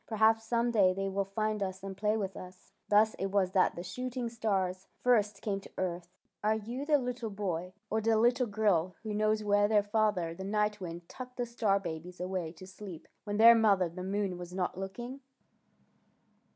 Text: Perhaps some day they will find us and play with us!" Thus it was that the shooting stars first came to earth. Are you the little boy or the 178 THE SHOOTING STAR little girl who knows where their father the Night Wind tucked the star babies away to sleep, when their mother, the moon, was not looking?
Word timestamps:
Perhaps 0.07 0.45
some 0.45 0.71
day 0.71 0.93
they 0.93 1.07
will 1.09 1.25
find 1.35 1.61
us 1.61 1.83
and 1.83 1.95
play 1.95 2.17
with 2.17 2.35
us!" 2.35 2.73
Thus 2.89 3.13
it 3.19 3.27
was 3.27 3.51
that 3.51 3.75
the 3.75 3.83
shooting 3.83 4.29
stars 4.29 4.87
first 5.03 5.43
came 5.43 5.59
to 5.59 5.71
earth. 5.77 6.07
Are 6.43 6.55
you 6.55 6.87
the 6.87 6.97
little 6.97 7.29
boy 7.29 7.73
or 7.87 8.01
the 8.01 8.09
178 8.17 8.17
THE 8.17 8.31
SHOOTING 8.31 8.53
STAR 8.53 8.63
little 8.63 8.87
girl 8.87 8.95
who 9.03 9.13
knows 9.13 9.43
where 9.43 9.67
their 9.67 9.83
father 9.83 10.33
the 10.33 10.43
Night 10.43 10.81
Wind 10.81 11.07
tucked 11.07 11.37
the 11.37 11.45
star 11.45 11.79
babies 11.79 12.19
away 12.19 12.51
to 12.51 12.65
sleep, 12.65 13.07
when 13.25 13.37
their 13.37 13.53
mother, 13.53 13.89
the 13.89 14.01
moon, 14.01 14.39
was 14.39 14.55
not 14.55 14.75
looking? 14.75 15.19